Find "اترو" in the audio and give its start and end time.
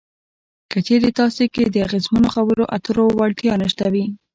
2.75-3.05